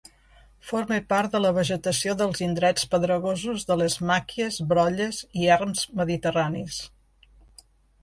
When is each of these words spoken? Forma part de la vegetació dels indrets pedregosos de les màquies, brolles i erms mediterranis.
Forma 0.69 0.95
part 1.13 1.35
de 1.35 1.41
la 1.45 1.51
vegetació 1.57 2.15
dels 2.23 2.41
indrets 2.47 2.89
pedregosos 2.95 3.69
de 3.73 3.79
les 3.83 4.01
màquies, 4.15 4.61
brolles 4.75 5.23
i 5.45 5.49
erms 5.61 5.89
mediterranis. 6.03 6.85